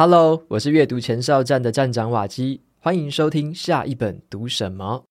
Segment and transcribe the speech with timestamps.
[0.00, 5.04] Hello，我是阅读前哨站的站长瓦基，欢迎收听下一本读什么。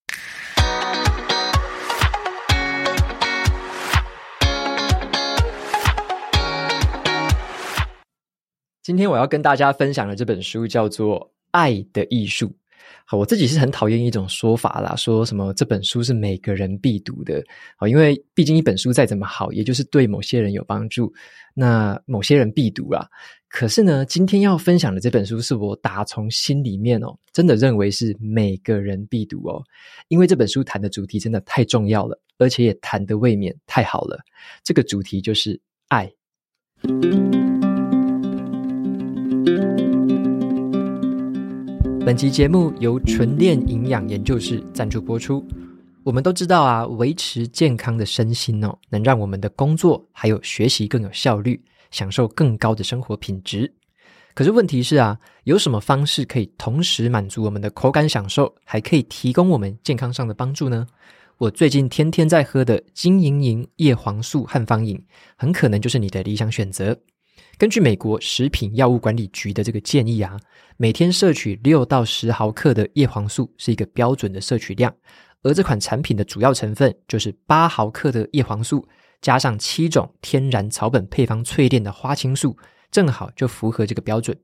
[8.82, 11.20] 今天我要跟大家分享的这本书叫做
[11.52, 12.48] 《爱的艺术》。
[13.06, 17.44] 好，我自己是很讨厌一种说法啦，说什么这本书是每个人必读的。
[17.78, 21.14] 好，因为毕竟一本书再怎么好，也就是对某些人有帮助，
[21.54, 23.08] 那某些人必读啦。
[23.50, 29.64] 可是呢，今天要分享的这本书是我打从心里面哦，真的认为是每个人必读哦，
[30.10, 34.20] 因为这本书谈的主题真的太重要了，而且也谈得未免太好了。
[34.64, 36.12] 这个主题就是爱。
[42.08, 45.46] 本期节目由纯练营养研究室赞助播出。
[46.06, 51.62] 我们都知道啊，维持健康的身心哦，能让我们的工作还有学习更有效率，
[51.92, 53.70] 享受更高的生活品质。
[54.34, 60.88] 可是问题是啊，有什么方式可以同时满足我们的口感享受，还可以提供我们健康上的帮助呢？
[61.38, 64.98] 我最近天天在喝的金银银叶黄素汉方饮，
[65.36, 66.98] 很可能就是你的理想选择。
[67.58, 70.40] 根据美国食品药物管理局的这个建议啊，
[70.78, 74.94] 每天摄取六到十毫克的叶黄素是一个标准的摄取量，
[75.44, 78.88] 而这款产品的主要成分就是八毫克的叶黄素，
[79.22, 82.56] 加上七种天然草本配方淬炼的花青素，
[82.92, 84.38] 正好就符合这个标准。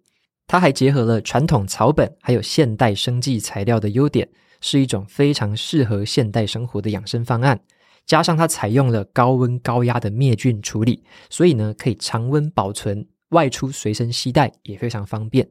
[0.47, 4.27] 它还结合了传统草本还有现代生技材料的优点，
[4.59, 7.59] 是一种非常适合现代生活的养生方案。
[8.05, 15.49] 加上它采用了高温高压的灭菌处理，所以呢可以常温保存，外出随身携带也非常方便。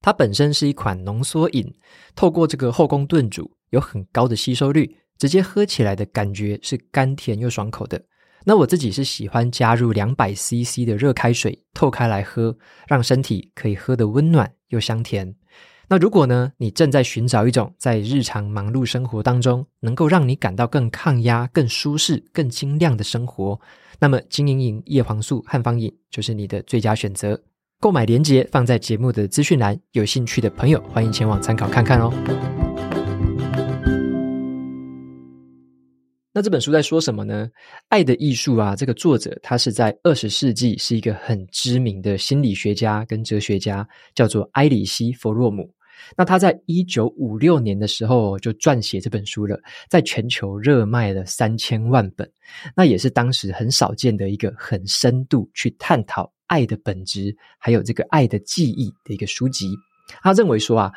[0.00, 1.72] 它本身是一款浓缩饮，
[2.14, 8.04] 透过这个后宫炖煮，有很高的吸收率，直接喝起来的感觉是甘甜又爽口的。
[8.44, 15.36] 那我自己是喜欢加入两百 CC 的热开水，透开来喝，让身体可以喝得温暖又香甜。
[15.88, 23.60] 那如果呢，你正在寻找一种在日常忙碌生活当中能够让你感到更抗压、更舒适、更精亮的生活，
[23.98, 27.40] 那么金银银叶黄素汉方饮就是你的最佳选择。
[27.80, 32.61] 购买链接放在节目的资讯栏，有兴趣的朋友欢迎前往参考看看哦。
[36.34, 37.50] 那这本书在说什么呢？
[37.88, 45.70] 爱的艺术啊，这个作者他是在二十世纪是一个很知名的心理学家跟哲学家，叫做埃里希·弗洛姆。
[46.16, 49.60] 那他在一九五六年的时候就撰写这本书了，
[49.90, 52.28] 在全球热卖了三千万本，
[52.74, 59.76] 那也是当时很少见的一个很深度去探讨爱的本质，还有这个爱的记忆的一个书籍。
[60.22, 60.92] 他认为说啊，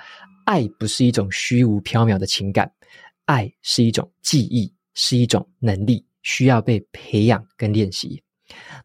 [0.46, 2.72] 爱不是一种虚无缥缈的情感，
[3.26, 4.74] 爱是一种记忆。
[4.96, 8.20] 是一种能力，需要被培养跟练习。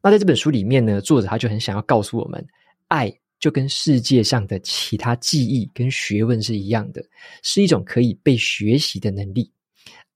[0.03, 2.47] 那在这本书里面呢，作者他就很想要告诉我们，
[2.89, 7.03] 爱就跟世界上的其他技艺跟学问是一样的，
[7.43, 9.51] 是一种可以被学习的能力。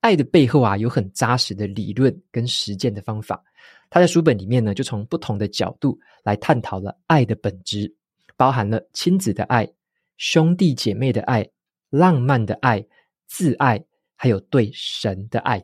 [0.01, 3.43] 爱的背后啊，有很扎实的理论跟实践的方法。
[3.89, 7.91] 他在书本里面呢，就从不同的角度来探讨了爱的本质，
[8.35, 9.67] 包含了亲子的爱、
[10.17, 11.47] 兄弟姐妹的爱、
[11.89, 12.85] 浪漫的爱、
[13.27, 13.83] 自爱，
[14.15, 15.63] 还有对神的爱。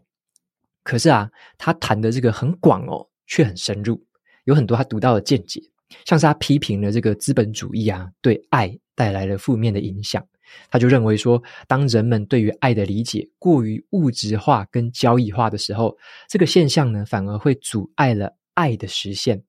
[0.84, 4.04] 可是啊，他谈的这个很广哦，却很深入，
[4.46, 5.62] 有很多他独到的见解。
[6.06, 10.26] 像是他批评了这个资本主义啊，对爱带来了负面的影响。
[10.70, 15.98] 他就认为说，当人们对于爱的理解过于物质化跟交易化的时候，
[16.30, 19.44] 这个现象呢，反而会阻碍了爱的实现。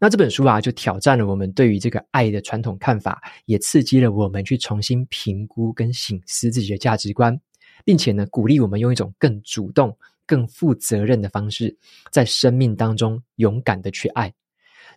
[0.00, 7.40] 那这本书啊，就挑战了我们对于这个爱的传统看法，也刺激了我们去重新评估跟省思自己的价值观，
[7.84, 9.96] 并且呢，鼓励我们用一种更主动。
[10.28, 11.76] 更负责任的方式，
[12.12, 14.32] 在生命当中勇敢的去爱。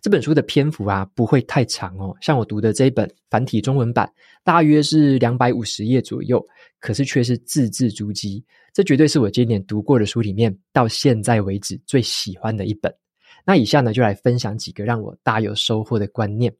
[0.00, 2.14] 这本书的篇幅啊，不会太长哦。
[2.20, 4.12] 像我读的这一本繁体中文版，
[4.42, 6.44] 大约是两百五十页左右，
[6.80, 8.42] 可是却是字字珠玑。
[8.72, 12.92] 这绝对是我今年读过的书里面，到现在为止最喜欢的一本。
[13.44, 16.52] 那以下呢，就来分享几个让我大有收获的观念。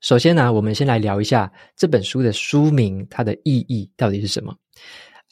[0.00, 4.56] 首先呢，我们先来聊一下这本书的书名，它的意义到底是什么？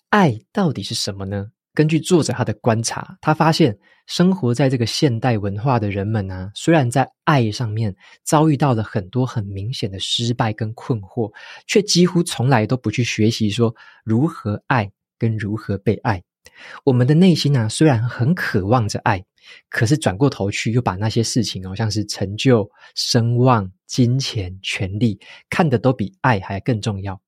[0.08, 1.46] 爱到底是什么呢？
[1.74, 7.94] 根据作者他的观察，他发现生活在这个现代文化的人们啊，虽然在爱上面
[8.24, 11.32] 遭遇到了很多很明显的失败跟困惑，
[11.66, 13.74] 却几乎从来都不去学习说
[14.04, 16.22] 如何爱跟如何被爱。
[16.84, 19.24] 我们的内心啊，虽然很渴望着爱，
[19.68, 27.20] 可是转过头去又把那些事情哦，像是成就、声望、金钱、权力，看得都比爱还更重要。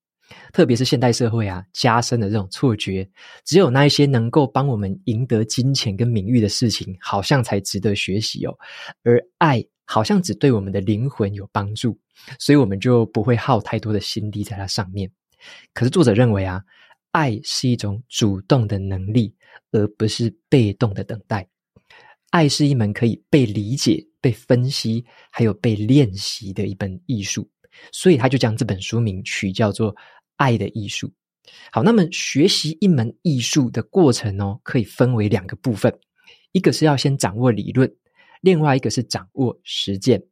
[0.53, 3.09] 特别是现代社会啊，加深了这种错觉，
[3.45, 8.55] 只有那一些能够帮我们赢得金钱跟名誉的事情，好像才值得学习哦。
[9.03, 11.99] 而爱好像只对我们的灵魂有帮助，
[12.39, 15.11] 所以我们就不会耗太多的心力在它上面。
[15.75, 16.63] 可是作者认为啊，
[17.11, 19.35] 爱是一种主动的能力，
[19.73, 21.47] 而不是被动的等待。
[22.31, 27.49] 爱是一门可以被理解、被分析，还有被练习的一本艺术，
[27.91, 29.93] 所以他就将这本书名取叫做
[30.41, 31.09] 《爱的艺术》。
[31.71, 35.93] 好，那么学习一门艺术的过程哦，可以分为两个部分，
[36.53, 37.93] 一个是要先掌握理论，
[38.41, 40.23] 另外一个是掌握实践。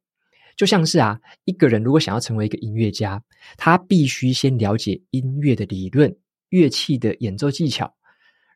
[0.56, 3.22] 就像是啊，一个人如果想要成为一个音乐家，
[3.58, 6.16] 他必须先了解音乐的理论、
[6.48, 7.94] 乐器的演奏技巧。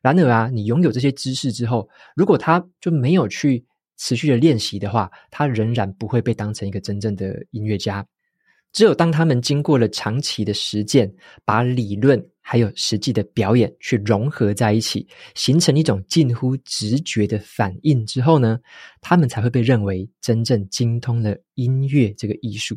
[0.01, 3.65] 然而啊，你拥有这些知识之后，如果他就没有去
[3.97, 8.05] 持续的练习的话，他仍然不会被当成一个真正的音乐家。
[8.73, 11.09] 只有当他们经过了长期的实践，
[11.45, 18.59] 把理论还有实际的表演去融合在一起，形成一种近乎直觉的反应之后呢，
[18.99, 22.75] 他们才会被认为真正精通了音乐这个艺术。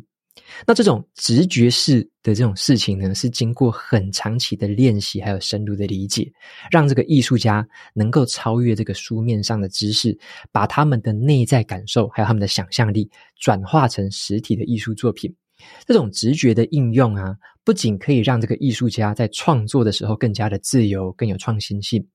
[0.67, 6.31] 那这种直觉式的这种事情呢，是经过很长期的练习，还有深入的理解，
[6.69, 10.15] 让这个艺术家能够超越这个书面上的知识，
[10.51, 13.09] 把他们的内在感受，还有他们的想象力，
[13.39, 15.35] 转化成实体的艺术作品。
[15.85, 22.05] 这种直觉的应用啊，不仅可以让这个艺术家在创作的时候更加的自由，更有创新性，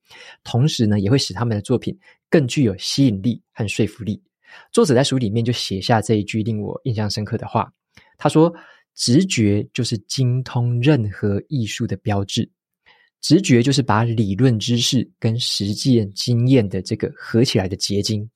[0.45, 1.97] 同时呢，也会使他们的作品
[2.31, 4.23] 更具有吸引力和说服力。
[4.71, 7.73] 作者在书里面就写下这一句令我印象深刻的话。
[8.19, 8.55] 他说
[8.95, 12.49] ：“直觉就是精通任何艺术的标志，
[13.21, 18.29] 直觉就是把理论知识跟实践经验的这个合起来的结晶，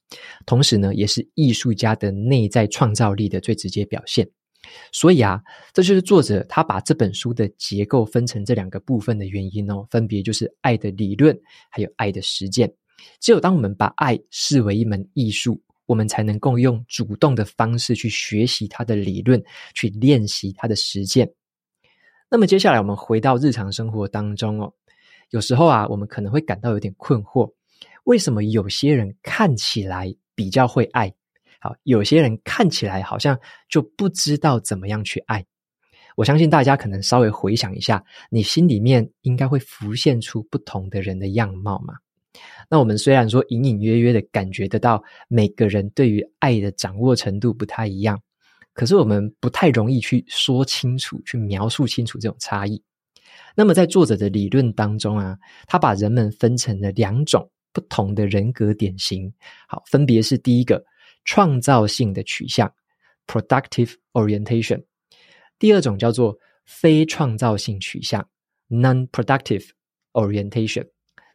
[0.46, 4.28] 同时呢，也是艺术家的内在创造力的最直接表现。
[4.92, 5.42] 所以啊，
[5.72, 11.38] 这就是作者他把这本书的结构分成这两个部分的原因哦，分别就是爱的理论，
[11.70, 12.72] 还有爱的实践。
[13.20, 19.40] 只有当我们把爱视为一门艺术。”我们才能够用主动的方式去学习他的理论，
[19.72, 21.32] 去练习他的实践。
[22.28, 24.72] 那么接下来我们回到日常生活当中哦，
[25.30, 27.52] 有时候啊，我们可能会感到有点困惑：
[28.02, 31.14] 为什么有些人看起来比较会爱，
[31.66, 33.36] 好，有些人看起来好像
[33.68, 35.44] 就不知道怎么样去爱？
[36.14, 41.94] 我相信大家可能稍微回想一下，你心里面应该会浮现出不同的人的样貌嘛。
[42.70, 48.22] 那我们虽然说隐隐约约的感觉得到每个人对于爱的掌握程度不太一样，
[48.72, 52.80] 可是我们不太容易去说清楚、去描述清楚这种差异。
[53.56, 55.36] 那么在作者的理论当中啊，
[55.66, 59.32] 他把人们分成了两种不同的人格典型，
[59.66, 60.84] 好，分别是第一个
[61.26, 62.72] 创造性的取向
[63.26, 64.82] （productive orientation），
[65.58, 68.26] 第二种叫做非创造性取向
[68.70, 69.68] （non-productive
[70.12, 70.88] orientation）。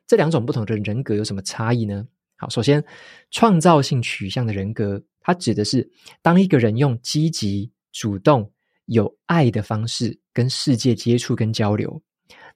[0.07, 2.07] 这两种不同的人格有什么差异呢？
[2.37, 2.83] 好，首先，
[3.29, 5.87] 创造性取向的人格，它指的是
[6.23, 8.51] 当一个人用积极、主动、
[8.85, 12.01] 有爱的方式跟世界接触跟交流，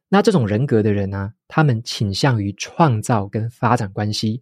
[0.10, 4.42] 那这种人格的人呢、他们倾向于创造跟发展关系，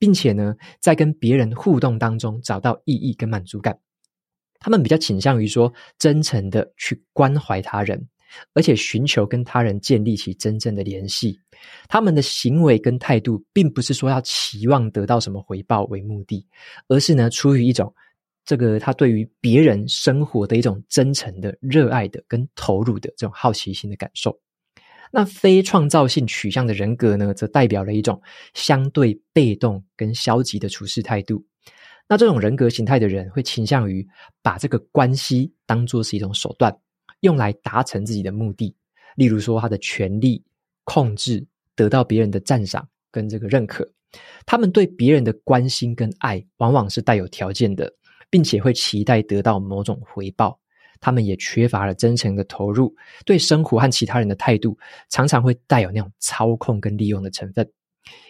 [0.00, 3.78] 并且呢，在跟别人互动当中找到意义跟满足感。
[4.58, 8.08] 他们比较倾向于说，真诚的去关怀他人。
[8.54, 11.40] 而且寻求跟他人建立起真正的联系，
[11.88, 16.46] 他们的行为跟态度，并不是说要期望得到什么回报为目的，
[16.86, 17.92] 而是呢，出于一种
[18.44, 24.38] 这个他对于别人生活的一种真诚的、热爱的跟投入的这种好奇心的感受。
[25.10, 28.20] 那非创造性取向的人格呢，则代表了一种
[28.54, 31.44] 相对被动跟消极的处事态度。
[32.08, 34.06] 那这种人格形态的人，会倾向于
[34.42, 36.76] 把这个关系当作是一种手段。
[37.20, 38.74] 用来达成自己的目的，
[39.14, 40.42] 例如说他的权力
[40.84, 43.86] 控制，得到别人的赞赏跟这个认可。
[44.46, 47.92] 他们对别人的关心跟爱，往往是带有条件的，
[48.30, 50.58] 并且会期待得到某种回报。
[51.00, 54.78] 他们也缺乏了真诚的投入，对生活和其他人的态度，
[55.08, 57.68] 常常会带有那种操控跟利用的成分。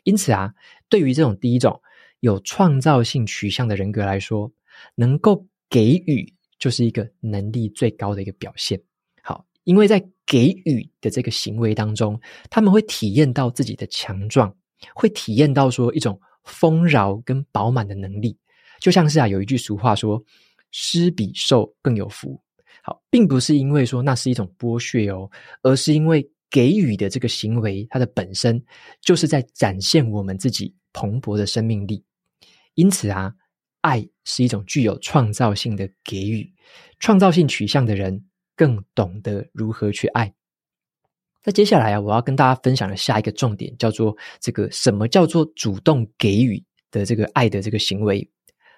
[0.04, 0.52] 因此啊，
[0.88, 1.80] 对于这种第一种
[2.20, 4.50] 有创造性取向的人格来说，
[4.94, 6.34] 能够给予。
[6.60, 8.78] 就是一个能力最高的一个表现。
[9.22, 14.54] 好，因为在给予的这个行为当中，他们会体验到自己的强壮，
[14.94, 18.36] 会体验到说一种丰饶跟饱满的能力。
[18.78, 20.22] 就像是啊，有一句俗话说
[20.70, 22.38] ：“施比受更有福。”
[22.82, 25.30] 好，并不是因为说那是一种剥削哦，
[25.62, 28.62] 而是因为给予的这个行为，它的本身
[29.00, 32.04] 就是在展现我们自己蓬勃的生命力。
[32.74, 33.34] 因此啊。
[33.82, 36.52] 爱是一种具有创造性的给予，
[36.98, 40.30] 创造性取向的人更懂得如何去爱。
[41.42, 48.30] 那接下来啊，我要跟大家分享的下一个重点，叫做这个什么叫做主动给予的这个爱的这个行为。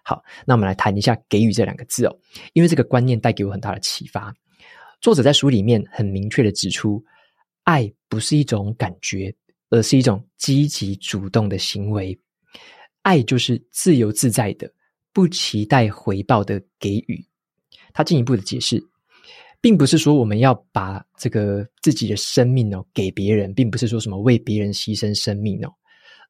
[0.02, 2.18] 好，那我们来谈一下“给予”这两个字哦，
[2.52, 4.34] 因为这个观念带给我很大的启发。
[5.00, 7.02] 作者在书里面很明确的指出，
[7.64, 9.34] 爱不是一种感觉，
[9.70, 12.18] 而是一种积极主动的行为。
[13.02, 14.72] 爱就是自由自在的，
[15.12, 17.24] 不期待回报的给予。
[17.92, 18.82] 他进一步的解释，
[19.60, 25.72] 并不是说我们要把这个自己的生命哦给别人，并不是说什么为别人牺牲生命哦，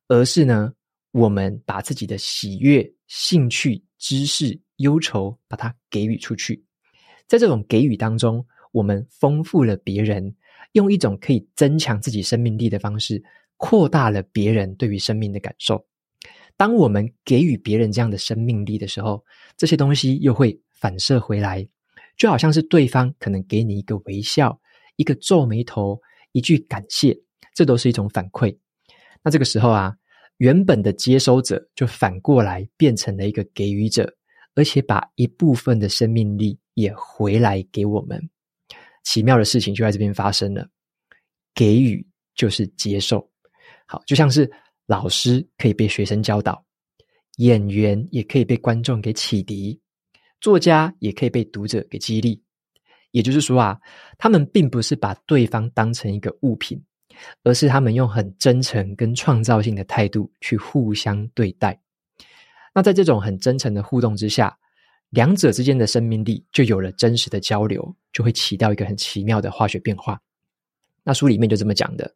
[0.09, 0.73] 而是呢，
[1.13, 6.65] 我们把自己的喜悦、兴趣、知识、忧愁，把它给予出去。
[7.29, 10.35] 在这种给予当中，我们丰富了别人，
[10.73, 13.23] 用一种可以增强自己生命力的方式，
[13.57, 15.87] 扩大了别人对于生命的感受。
[16.57, 19.25] 当我们给予别人这样的生命力的时候，
[19.57, 21.67] 这些东西又会反射回来，
[22.17, 24.59] 就好像是对方可能给你一个微笑、
[24.97, 26.01] 一个皱眉头、
[26.33, 27.19] 一句感谢，
[27.55, 28.57] 这都是一种反馈。
[29.23, 29.97] 那这个时候啊，
[30.43, 34.13] 原本的接收者就反过来变成了一个给予者，
[34.57, 38.21] 而且把一部分的生命力也回来给我们。
[39.05, 40.69] 奇妙的事情就在这边发生了，
[41.55, 43.31] 给予就是接受。
[43.87, 44.51] 好，就像是。
[44.87, 46.63] 老师可以被学生教导，
[47.37, 49.81] 演员也可以被观众给启迪，
[50.41, 52.43] 作家也可以被读者给激励。
[53.13, 53.79] 也就是说啊，
[54.19, 56.83] 他们并不是把对方当成一个物品，
[57.43, 61.81] 而是他们用很真诚跟创造性的态度去互相对待。
[62.75, 64.59] 那在这种很真诚的互动之下，
[65.11, 70.21] 两者之间的生命力就有了真实的交流，就会起到一个很奇妙的化学变化。
[71.03, 72.15] 那书里面就这么讲的，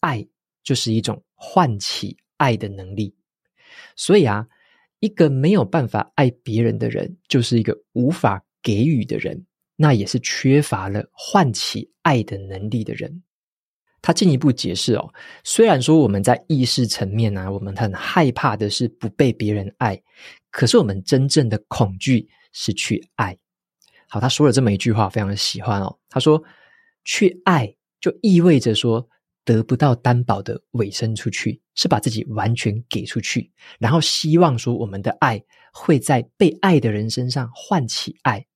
[0.00, 0.26] 爱。
[0.64, 3.14] 就是一种唤起爱的能力，
[3.96, 4.48] 所以啊，
[4.98, 9.44] 一个没有办法爱别人的人，就是一个无法给予的人，
[9.76, 13.22] 那也是缺乏了唤起爱的能力的人。
[14.04, 19.98] 他进一步解释哦，虽然说我们在意识层面啊，我们很害怕的是不被别人爱，
[20.50, 23.34] 可是我们真正的恐惧是去爱。
[24.06, 25.98] 好，他说了这么一句话，非常的喜欢哦。
[26.10, 26.42] 他说，
[27.02, 29.08] 去爱就意味着说。
[29.46, 35.38] 得不到担保的委身出去，是把自己完全给出去，然后希望说我们的爱
[35.70, 38.46] 会在被爱的人身上唤起爱。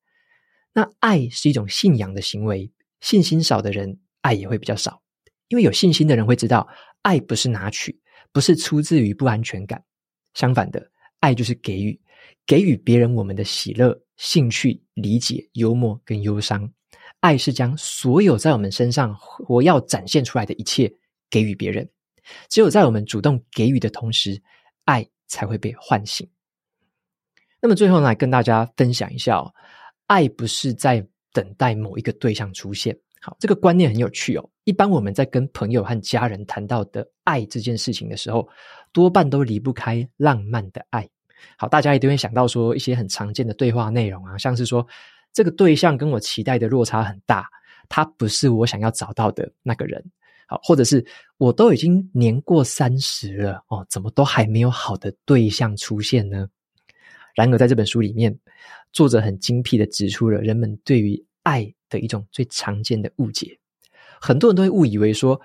[0.72, 5.02] 那爱是一种信仰的行为，信心少的人爱也会比较少，
[5.48, 6.66] 因为有信心的人会知道，
[7.02, 7.98] 爱不是拿取，
[8.32, 9.82] 不是出自于不安全感。
[10.34, 10.90] 相反的，
[11.20, 11.98] 爱就是给予，
[12.46, 16.70] 给予别人我们的喜乐、兴趣、理解、幽默跟忧伤。
[17.20, 20.92] 爱是将所有在我们身上活要展现出来的一切
[21.28, 21.88] 给予别人。
[22.48, 24.40] 只有在我们主动给予的同时，
[24.84, 26.28] 爱才会被唤醒。
[27.60, 29.52] 那么最后呢，跟大家分享一下哦，
[30.06, 32.96] 爱不是在等待某一个对象出现。
[33.20, 34.50] 好，这个观念很有趣哦。
[34.68, 38.46] 一般我们在跟朋友和家人谈到的爱这件事情的时候，
[38.92, 41.08] 多半都离不开浪漫的爱。
[41.56, 44.86] 好，大家一定会想到说一些很常见的对话内容啊，像是说。
[45.32, 47.48] 这个对象跟我期待的落差很大，
[47.88, 50.04] 他不是我想要找到的那个人。
[50.46, 51.04] 好，或者是
[51.36, 56.48] 我都已经年过三十了哦，怎么都还没有好的对象出现呢？
[57.34, 58.36] 然而，在这本书里面，
[58.92, 63.58] 作者很精辟的指出了人们对于爱的一种最常见的误解。
[64.20, 65.40] 很多人都会误以为说，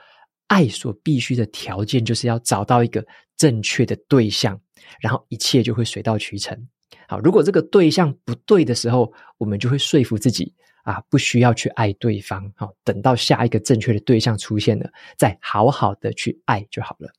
[0.48, 3.06] 爱所必须的条件就是要找到一个
[3.38, 4.60] 正确的对象，
[5.00, 6.58] 然后一切就会水到渠成。
[7.08, 10.54] 好，如果这个对象不对的时候，我们就会说服自己
[10.84, 12.52] 啊，不需要去爱对方。
[12.56, 17.12] 好，等到下一个正确的对象出现了，再好好的去爱就好了。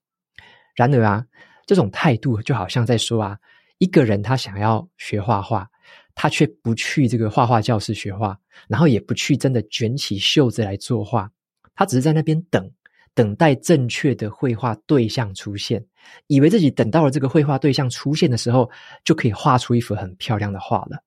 [0.74, 1.24] 然而啊，
[1.66, 3.38] 这种态度就好像在说啊，
[3.78, 5.68] 一个人他想要学画画，
[6.14, 11.30] 他却不去这个画画教室学画，然后也不去真的卷起袖子来作画，
[11.74, 12.70] 他只是在那边等。
[13.16, 15.80] 等待正确的绘画对象出现，
[16.26, 18.68] 以为自己等到了这个绘画对象出现的时候，
[19.04, 21.00] 就可以画出一幅很漂亮的画了。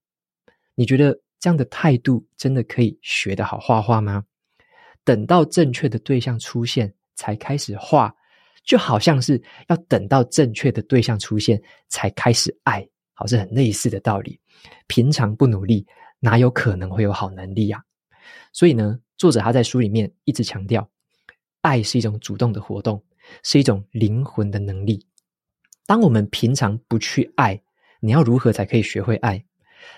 [0.74, 4.24] 你觉得这样的态度真的可以学得好画画吗？
[5.04, 8.16] 等到正确的对象出现才开始画，
[8.64, 14.40] 就好像是要等到正确的对象出现才开始爱，好，像很类似的道理。
[14.88, 15.86] 平常不努力，
[16.22, 17.84] 哪有可能会有好能力呀？
[18.58, 20.90] 所以呢，作者他在书里面一直强调。
[21.62, 23.04] 爱是一种主动的活动，
[23.44, 25.06] 是一种灵魂的能力。
[25.86, 27.62] 当我们平常不去爱，
[28.00, 29.46] 你要如何才可以学会爱？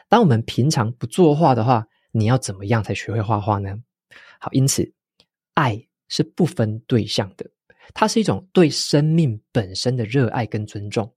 [0.10, 3.78] 当我们平常不作画的话，你要怎么样才学会画画呢？
[4.42, 4.92] 好，因此，
[5.54, 7.50] 爱是不分对象的，
[7.94, 11.10] 它是一种对生命本身的热爱跟尊重。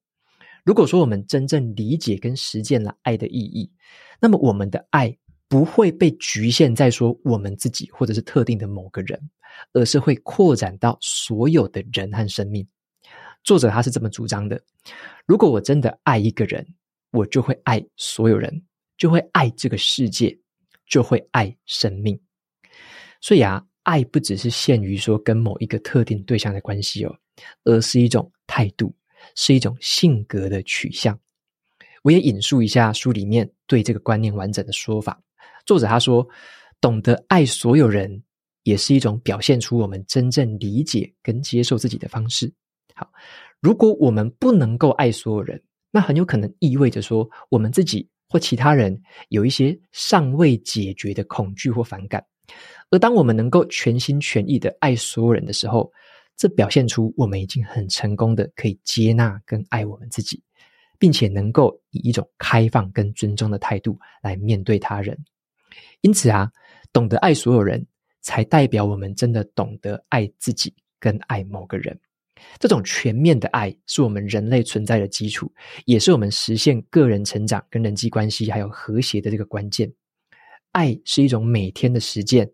[0.65, 3.73] 如果说我们真正理解跟实践了爱的意义，
[4.21, 5.19] 那么我们的爱。
[5.53, 9.21] 不会被局限在说我们自己或者是特定的某个人，
[9.75, 12.67] 而是会扩展到所有的人和生命。
[13.45, 14.59] 作者他是这么主张的：
[15.27, 16.67] 如果我真的爱一个人，
[17.11, 18.63] 我就会爱所有人，
[18.97, 20.35] 就会爱这个世界，
[20.87, 22.19] 就会爱生命。
[23.21, 27.15] 所以啊，爱不只是限于说跟某一个特定对象的关系哦，
[27.65, 28.91] 而是一种态度，
[29.37, 31.21] 是一种性格的取向。
[32.03, 35.21] 我也引述一下书里面对这个观念完整的说法。
[35.65, 36.27] 作者他说
[36.81, 38.23] ：“懂得爱所有人，
[38.65, 42.53] 也是一种表现出我们真正理解跟接受自己的方式。”
[42.95, 43.09] 好，
[43.61, 52.25] 如果我们不能够爱所有人，那很有可能意味着说，我们自己或其他人有一些尚未解决的恐惧或反感。
[52.91, 55.91] 而当我们能够全心全意的爱所有人的时候，
[56.37, 60.43] 这表现出我们已经很成功的可以接纳跟爱我们自己。
[61.03, 65.19] 并且能够以一种开放跟尊重的态度来面对他人，
[66.01, 66.49] 因此啊，
[66.93, 67.85] 懂得爱所有人，
[68.21, 71.99] 才代表我们真的懂得爱自己跟爱某个人。
[72.61, 75.53] 这种全面的爱，是我们人类存在的基础，
[75.87, 79.93] 也是我们实现个人成长跟人际关系还有和谐的这个关键。
[80.71, 82.49] 爱是一种每天的实践，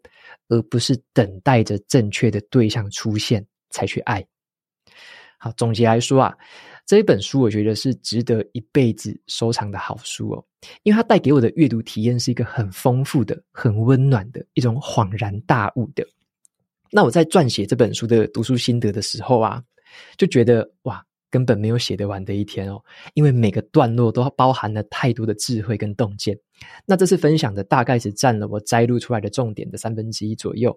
[0.49, 4.27] 而不是等待着正确的对象出现才去爱。
[5.37, 6.39] 好，总结来说啊。
[6.89, 10.43] 这一本书，我觉得是值得一辈子收藏的好书哦，
[10.85, 16.03] 因为它带给我的阅读体验是一个很丰富的、很温暖的一种恍然大悟的。
[16.91, 19.63] 那我在撰写这本书的读书心得的时候啊，
[20.17, 26.35] 就觉得哇，根本没有写得完的一天哦，因为每个段落都包含了太多的智慧跟洞见。
[26.87, 30.75] 那这次分享的大概只占了我摘录出来的重点的三分之一左右，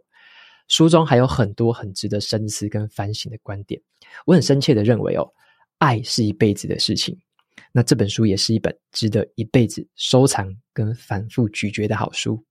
[0.68, 3.82] 书中还有很多很值得深思跟反省的观点。
[4.26, 5.26] 我很深切的认为哦。
[5.82, 7.18] 爱是一辈子的事情，
[7.72, 12.46] 那这本书也是一本值得一辈子收藏跟反复咀嚼的好书。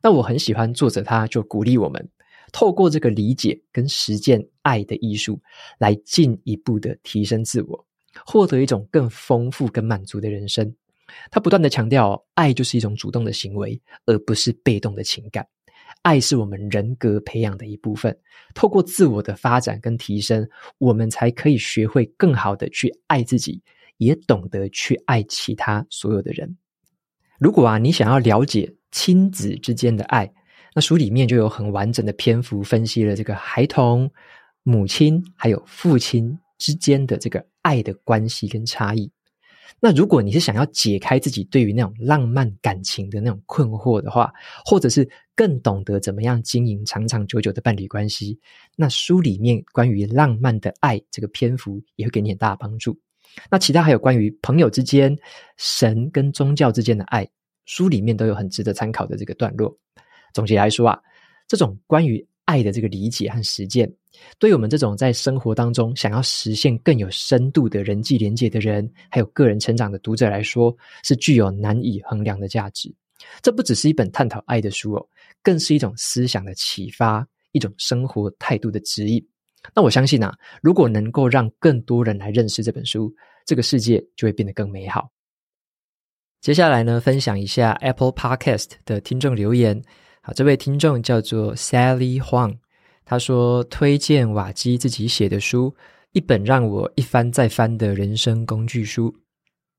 [0.00, 2.08] 那我很喜欢作者，他就鼓励我们
[2.52, 5.40] 透过这个理解跟实践爱的艺术，
[5.78, 7.86] 来进一步的提升自我，
[8.24, 10.72] 获得一种更丰富跟满足的人生。
[11.28, 15.44] 他不断的强调，爱就是一种主动的行为，而不是被动的情感。
[16.02, 18.16] 爱是我们人格培养的一部分，
[18.54, 20.48] 透过自我的发展跟提升，
[20.78, 23.62] 我们才可以学会更好的去爱自己，
[23.98, 26.56] 也懂得去爱其他所有的人。
[27.38, 30.30] 如果啊，你想要了解亲子之间的爱，
[30.74, 34.10] 那书里面就有很完整的篇幅分析了这个孩童、
[34.62, 39.10] 母亲还有父亲之间的这个爱的关系跟差异。
[39.78, 44.32] 那如果你是想要解开自己对于那种浪漫感情的那种困惑的话，
[44.64, 48.38] 或者是更懂得怎么样经营长长久久的伴侣关系，
[48.76, 52.98] 那书里面关于浪漫的爱这个篇幅也会给你很大的帮助。
[53.48, 55.16] 那其他还有关于朋友之间、
[55.56, 57.28] 神跟宗教之间的爱，
[57.64, 59.78] 书里面都有很值得参考的这个段落。
[60.34, 61.00] 总结来说啊，
[61.46, 63.94] 这种关于爱的这个理解和实践，
[64.38, 72.94] 对于我们这种在生活当中想要实现更有深度的人际连接的人，还有个人成长的读者来说，是具有难以衡量的价值。
[73.42, 75.06] 这不只是一本探讨爱的书哦，
[75.42, 79.24] 更是一种思想的启发，一种生活态度的指引。
[79.74, 85.10] 那我相信啊，如果能够让更多人来认识这本书，这个世界就会变得更美好。
[86.40, 89.82] 接下来呢，分享一下 Apple Podcast 的听众留言。
[90.22, 92.56] 好，这位听众叫做 Sally Huang，
[93.10, 95.74] 他说推荐瓦基自己写的书，
[96.12, 99.12] 一本让我一翻再翻的人生工具书。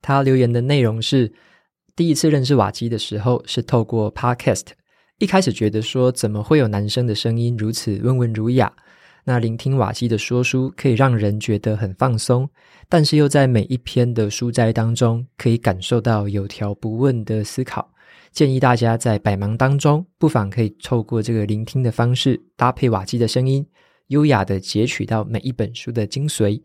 [0.01, 1.31] 他留言的内容是：
[1.95, 4.65] 第一次认识瓦基的时候是透过 Podcast，
[5.17, 8.69] 一开始觉得说怎么会有男生的声音如此温文儒雅，
[9.23, 12.49] 那聆听瓦基的说书可以让人觉得很放松，
[12.89, 17.93] 但是又在每一篇的书斋当中可以感受到有条不紊的思考。
[18.31, 23.65] 建议大家在百忙当中，不妨可以透过这个聆听的方式，搭配瓦基的声音，
[24.07, 26.61] 优雅地截取到每一本书的精髓。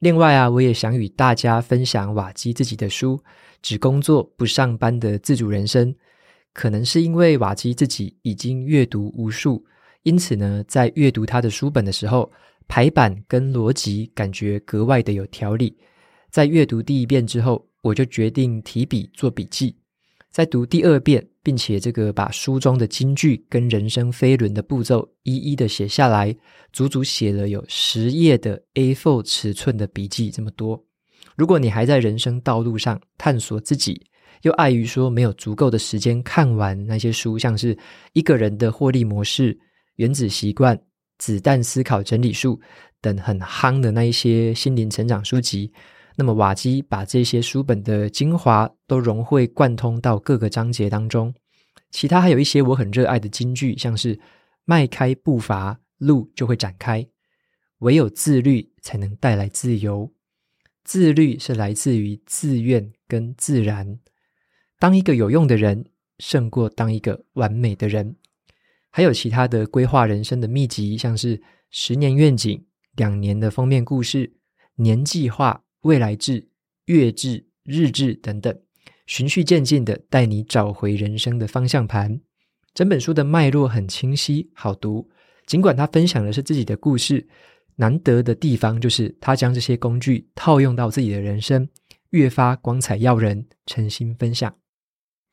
[0.00, 3.16] 另外啊，我也想与大家分享瓦基自己的书
[3.60, 5.92] 《只工作不上班的自主人生》。
[6.54, 9.64] 可能是因为瓦基自己已经阅读无数，
[10.04, 12.30] 因此呢，在阅读他的书本的时候，
[12.66, 15.76] 排版跟逻辑感觉格外的有条理。
[16.30, 19.76] 在阅读第一遍之后，我就决定提笔做笔记。
[20.34, 26.34] 再读第二遍，并且这个把书中的金句跟人生飞轮的步骤一一的写下来，
[26.72, 30.84] 足足写了有十页的 A4 尺寸的笔记，这么多。
[31.36, 34.04] 如果你还在人生道路上探索自己，
[34.42, 37.78] 又碍于说没有足够的时间看完那些书，像是
[38.12, 39.56] 一个人的获利模式、
[39.98, 40.76] 原子习惯、
[41.18, 42.60] 子弹思考整理术
[43.00, 45.72] 等很夯的那一些心灵成长书籍。
[46.16, 51.34] 那么瓦基把这些书本的精华都融会贯通到各个章节当中，
[51.90, 54.20] 其他还有一些我很热爱的金句，像是
[54.64, 57.08] 迈开步伐，路就会展开；
[57.78, 60.12] 唯有自律才能带来自由，
[60.84, 63.98] 自律是来自于自愿跟自然。
[64.78, 65.86] 当一个有用的人，
[66.18, 68.16] 胜过当一个完美的人。
[68.90, 74.34] 还有其他的规划人生的秘籍，像是十年愿景、两年的封面故事、
[74.76, 76.48] 年计划、未来志、
[76.86, 78.58] 月志、日志等等，
[79.06, 82.18] 循序渐进的带你找回人生的方向盘。
[82.72, 85.08] 整本书的脉络很清晰，好读。
[85.46, 87.28] 尽管他分享的是自己的故事，
[87.76, 91.68] 难得的地方就是他将这些工具套用到自己的人生，
[92.10, 94.52] 越发光彩耀人，诚心分享。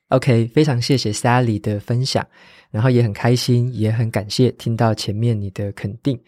[0.09, 2.27] OK，非常谢谢 Sally 的分享，
[2.71, 6.21] 然后也很开心，也很感谢听到前面你的肯定。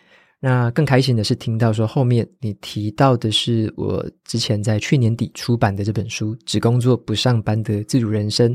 [0.46, 8.54] 那更开心的是听到说后面你提到的是我之前在去年底出版的这本书《只工作不上班的自主人生》，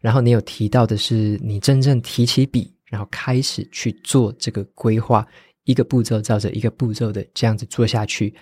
[0.00, 5.26] 然后你有提到的是你真正提起笔，然后开始去做这个规划，
[5.64, 8.34] 一个步骤照着一个步骤的这样子做下去。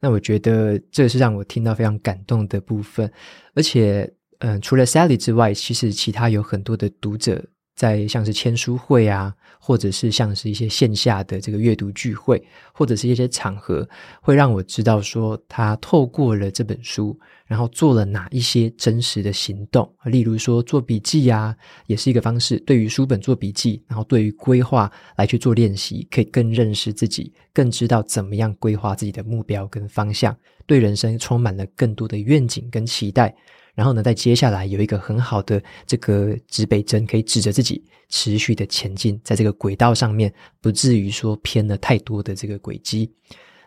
[0.00, 3.08] 那我觉得这是让我听到非常感动的部分，
[3.54, 4.12] 而且。
[4.42, 7.44] 嗯，除了 Sally 之外，其实其他有很多的读者
[7.80, 13.88] 在像是签书会啊，或者是像是一些线下的这个阅读聚会，或者是一些场合，
[14.20, 19.90] 会让我知道说他透过了这本书，然后做了哪一些真实的行动。
[20.04, 22.60] 例如说做笔记啊，也是一个方式。
[22.66, 33.34] 对于书本做笔记，然后对于规划来去做练习，可以更认识自己，更知道怎么样规划自己的目标跟方向，对人生充满了更多的愿景跟期待。
[33.80, 43.10] 然后呢，在接下来有一个很好的这个指北针，可以指着自己持续的前进，在这个轨道上面，不至于说偏了太多的这个轨迹。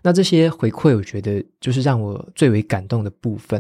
[0.04, 3.60] 那这些回馈，我觉得就是让我最为感动的部分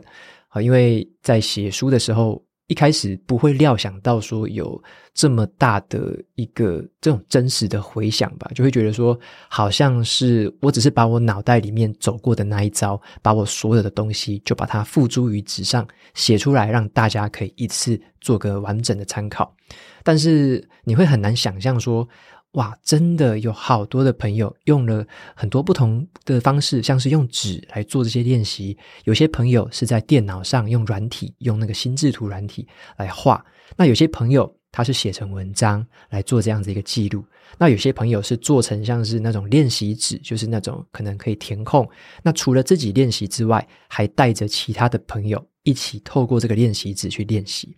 [0.50, 2.40] 啊，因为在写书的时候。
[2.74, 4.82] 一开始不会料想到说有
[5.14, 9.16] 这么大的一个这种真实的回响吧，就会觉得说
[9.48, 19.56] 好像是我只是把我脑袋里面走过的那一招，把我所有的东西就把它付诸于纸上写出来，让大家可以一次做个完整的参考。
[20.04, 22.10] 但是你会很难想象说。
[22.54, 28.78] 哇，真的有好多的朋友用了很多不同的方式，像是用纸来做这些练习。
[29.06, 33.44] 有些朋友是在电脑上用软体，用那个心智图软体来画。
[33.76, 37.26] 那有些朋友他是写成文章来做这样子一个记录。
[37.58, 41.88] 那有些朋友是做成像是那种练习纸，就是那种可能可以填空。
[42.22, 47.76] 那除了自己练习之外，还带着其他的朋友一起透过这个练习纸去练习。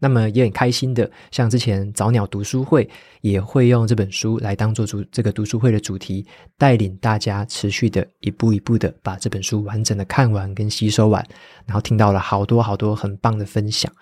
[0.00, 2.88] 那么也很开心的，像之前早鸟读书会
[3.20, 11.24] 也会用这本书来当做主这个读书会的主题，带领大家持续的一步一步的把这本书完整的看完跟吸收完，
[11.66, 13.92] 然后听到了好多好多很棒的分享。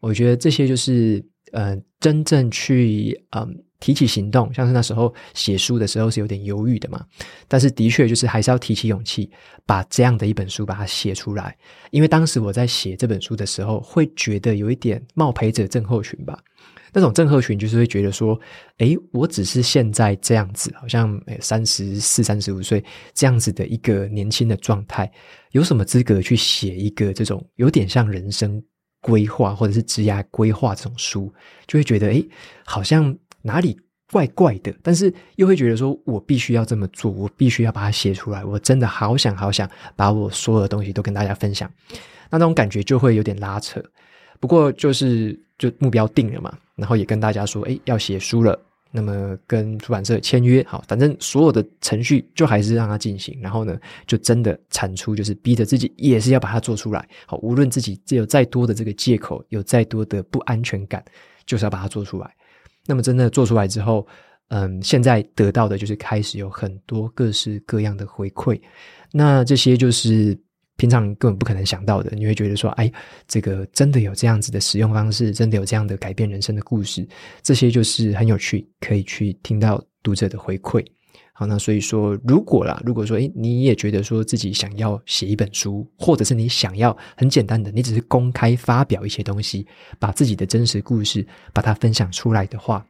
[0.00, 3.62] 我觉得这些就是呃真正去嗯。
[3.78, 7.04] 提起行动，像是那时候写书的时候是有点犹豫的嘛，
[7.46, 9.30] 但是的确就是还是要提起勇气，
[9.66, 11.54] 把这样的一本书把它写出来。
[11.90, 16.42] 因为当时我在写这本书的时候，会觉得有一点冒牌者症候群吧。
[16.90, 18.40] 那种症候群就是会觉得说，
[18.78, 22.82] 诶，我只是现在这样子，好像三十四、三十五岁
[23.12, 25.08] 这样子的一个年轻的状态，
[25.50, 28.60] 有什么资格去写一个这种有点像人生
[29.06, 31.32] 规划或者是职业规划这种书？
[31.66, 32.28] 就会觉得，诶，
[32.64, 33.16] 好像。
[33.42, 33.78] 哪里
[34.10, 38.44] 怪怪的，但是又会觉得说，我必须要这么做，我必须要把它写出来。
[38.44, 41.70] 我真的好想好想把我所有的东西都跟大家分享，
[42.28, 43.80] 那那种感觉就会有点拉扯。
[44.40, 48.60] 不过就是就目标定了嘛，然后也跟大家说，诶，要写书了，
[48.90, 53.38] 那么跟出版社签约，好，反正所有的程序就还是让它进行。
[53.42, 57.06] 然后呢，就真的产出，就是逼着自己也是要把它做出来。
[57.26, 61.04] 好，无论自己有再多的这个借口，有再多的不安全感，
[61.44, 62.34] 就是要把它做出来。
[62.86, 64.06] 那么真的做出来之后，
[64.48, 68.60] 嗯，现在得到的就是开始有很多各式各样的回馈。
[69.12, 70.38] 那这些就是
[70.76, 72.10] 平常根本不可能想到的。
[72.14, 72.90] 你会觉得说，哎，
[73.26, 77.06] 这个真的有这样子的使用方式，真的有这样的改变人生的故事，
[77.42, 80.84] 这些就是很有趣，可以去听到读者的回馈。
[81.38, 89.66] 好，那所以说，如果啦，如果说，诶，你也觉得说自己想要写一本书，或者是你想要很简单的，你只是公开发表一些东西，
[89.98, 92.86] 把自己的真实故事把它分享出来的话，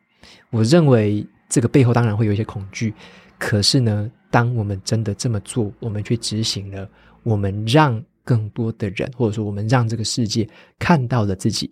[0.51, 2.95] 我认为这个背后当然会有一些恐惧，
[3.37, 6.89] 可是呢，当我们真的这么做，我们去执行了，
[7.27, 11.69] 我们让更多的人，或者说我们让这个世界看到了自己。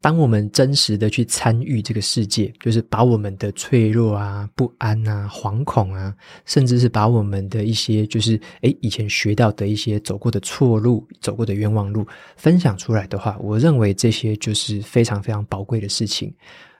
[0.00, 6.14] 当我们真实的去参与这个世界，就是把我们的脆弱啊、不安啊、惶恐啊，
[6.46, 12.06] 甚至是把我们的一些就是诶以前学到的一些走过的错路、走过的冤枉路
[12.36, 16.34] 分享出来的话，我认为这些就是非常非常宝贵的事情。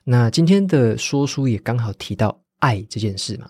[0.04, 3.48] 那今天的说书也刚好提到爱这件事嘛，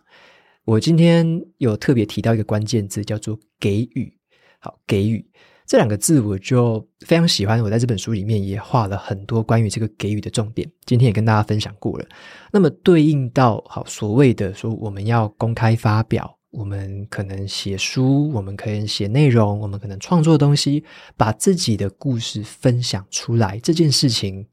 [0.65, 1.27] 我今天
[1.59, 4.18] 有特别提到一个关键字，叫做给予。
[4.59, 5.25] 好，给予。
[5.67, 7.63] 这两个字我就非常喜欢。
[7.63, 12.09] 我在这本书里面也画了很多关于这个给予的重点，今天也跟大家分享过了。
[12.51, 20.83] 那么对应到好所谓的说，我们要公开发表，我们可能写书，我们可以写内容，我们可能创作东西，
[21.19, 24.49] 把自己的故事分享出来，这件事情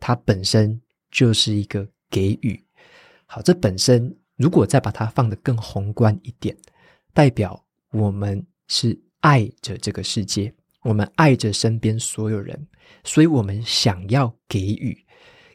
[0.00, 2.58] 它本身就是一个给予。
[3.26, 6.56] 好，这本身如果再把它放得更宏观一点，
[7.12, 7.62] 代表
[7.92, 8.98] 我们是。
[9.24, 12.54] 爱着这个世界，我们爱着身边所有人，
[13.04, 14.94] 所以我们想要给予。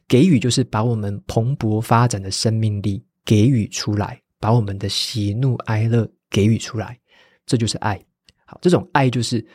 [0.07, 6.99] 给予就是把我们蓬勃发展的生命力给予出来，把我们的喜怒哀乐给予出来，
[7.45, 8.03] 这就是爱。
[8.43, 9.45] 好，这种爱就是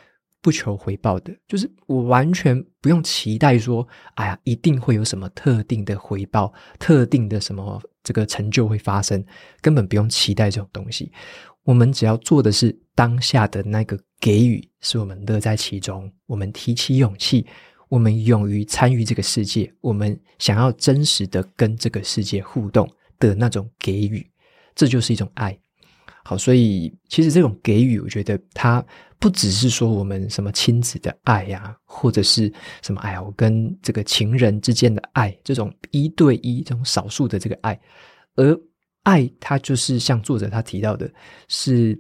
[0.41, 9.25] 不求回报的，就是我完全不用期待说，哎呀，一定会有什么特定的回报，特定的什么这个成就会发生，
[9.61, 11.11] 根本不用期待这种东西。
[11.65, 17.47] 我们只要做的是当下的那个给予，是我们乐在其中，我们提起勇气，
[17.89, 22.87] 我们勇于参与这个世界，我们想要真实的跟这个世界互动
[23.19, 24.25] 的那种给予，
[24.75, 25.59] 这就是一种爱。
[26.23, 28.85] 好，所以其实这种给予，我觉得它
[29.19, 37.81] 不只是说我们什么亲子的爱呀、或者是什么哎呀，我跟这个情人之间的爱，这种一对一这种少数的这个爱，
[38.37, 38.55] 而。
[39.05, 41.11] 爱，它就是像作者他提到的，
[41.49, 41.99] 是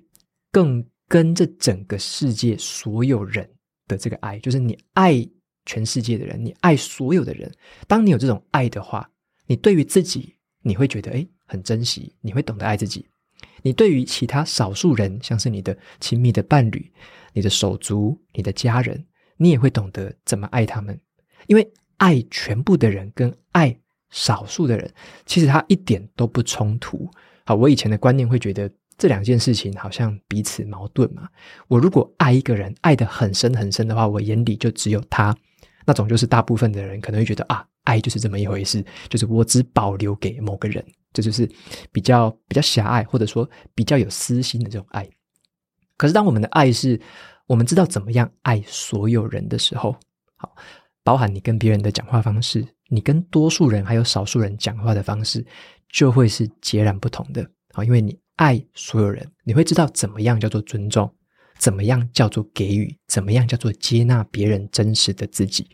[0.50, 3.48] 更跟这整个世界所有人
[3.86, 5.26] 的这个爱，就是你爱
[5.64, 7.50] 全世界的人，你爱所有的人。
[7.86, 9.08] 当你有这种爱的话，
[9.46, 13.06] 你对于自己，你会觉得诶很珍惜，你会懂得爱自己。
[13.62, 16.92] 你对于其他少数人，像是你的亲密的伴侣、
[17.32, 20.98] 你的手足、你的家人，你也会懂得怎么爱他们，
[21.46, 23.78] 因为爱全部的人跟爱。
[24.14, 24.88] 少数的人，
[25.26, 27.10] 其实他一点都不冲突。
[27.44, 31.28] 好，我以前的观念会觉得这两件事情好像彼此矛盾嘛。
[31.66, 35.36] 我如果爱一个人，爱得很深很深的话，我眼里就只有他，
[35.84, 41.50] 那种就是大部分的人可能会觉得啊，爱就是这么一回事，就是我只保留给某个人，这就是
[41.90, 45.04] 比较比较狭隘，或者说比较有私心的这种爱。
[45.96, 47.00] 可是当我们的爱是
[47.48, 49.96] 我们知道怎么样爱所有人的时候，
[50.36, 50.54] 好，
[51.02, 52.64] 包含你跟别人的讲话方式。
[52.88, 55.44] 你跟多数人还有少数人讲话的方式，
[55.88, 57.42] 就会是截然不同的
[57.72, 57.84] 啊！
[57.84, 61.12] 因为你爱所有人，你会知道怎么样叫做尊重，
[61.58, 65.66] 怎么样叫做给予，怎么样叫做接纳别人真实的自己。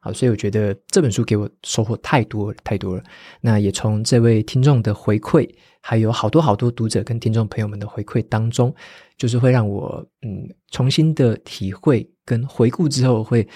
[0.00, 3.02] 好，所以我觉得这本书给我收获太多太多了。
[3.40, 5.48] 那也从这位听众的回馈，
[5.80, 8.74] 还有好多好多读者跟听众朋友们的回馈当中，
[9.16, 13.48] 就是会让我嗯重新的体会跟回顾之后会，会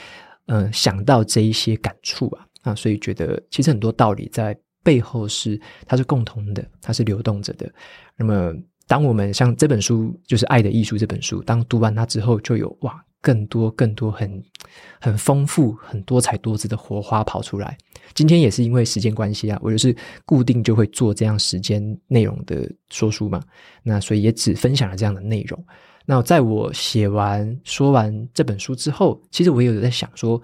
[0.46, 2.46] 嗯想到这一些感触啊。
[2.62, 7.72] 啊，所以觉得其实很多道理在背后是它是共同的，它是流动着的。
[8.16, 8.52] 那么，
[8.88, 14.42] 当我们像这本书就是《爱的艺术》这本书，当读完它之后，就有哇更多更多很
[15.00, 17.78] 很丰富、很多彩多姿的火花跑出来。
[18.14, 19.94] 今天也是因为时间关系啊，我就是
[20.24, 23.40] 固定就会做这样时间内容的说书嘛，
[23.84, 25.64] 那所以也只分享了这样的内容。
[26.04, 30.42] 那在我写完说完这本书之后，其实我也有在想说。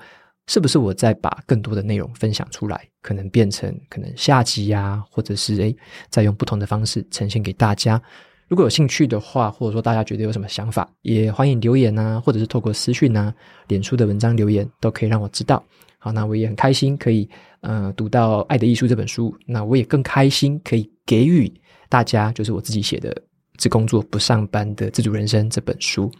[0.48, 5.76] 是不是我再把更多的内容分享出来，可能变成可能下集呀，或者是诶，
[6.10, 8.02] 再用不同的方式呈现给大家。
[8.48, 13.32] 如果有兴趣的话，或者说大家觉得有什么想法，也欢迎留言啊，或者是透过私讯啊、
[13.68, 15.62] 脸书的文章留言，都可以让我知道。
[15.98, 17.28] 好，那我也很开心可以
[17.60, 21.52] 呃读到《爱的艺术》这本书，那我也更开心可以给予
[21.90, 23.12] 大家，就是我自己写的
[23.58, 26.10] 《只工作不上班的自主人生》这本书。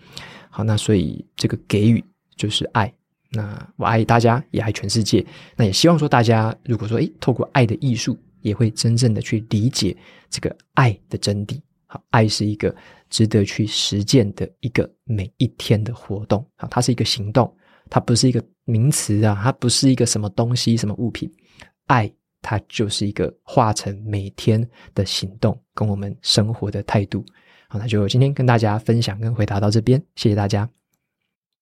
[0.51, 2.05] 好，那所以这个给予
[2.37, 2.93] 就是爱。
[3.31, 5.25] 那我爱大家，也爱全世界。
[5.55, 9.97] 那也希望说，大家如果说，诶，透过爱的艺术，也会真正的去理解
[10.31, 11.61] 这个爱的真谛。
[11.87, 12.75] 好，爱是一个
[13.11, 16.45] 值得去实践的一个每一天的活动。
[16.57, 17.55] 好，它是一个行动，
[17.91, 21.31] 它不是一个名词啊，它不是一个什么东西、什么物品。
[21.87, 22.11] 爱，
[22.41, 27.25] 它就是一个化成每天的行动，跟我们生活的态度。
[27.69, 30.78] 好，那就今天跟大家分享跟回答到这边，谢谢大家。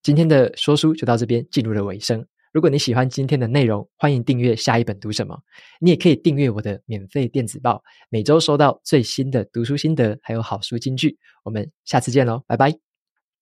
[0.07, 2.25] 今天的说书就到这边进入了尾声。
[2.53, 5.37] 如果你喜欢今天的内容，欢迎订阅下一本读什么。
[5.81, 11.19] 你也可以订阅我的免费电子报，每周收到最新的读书心得，还有好书金句。
[11.43, 12.86] 我们下次见喽，拜拜。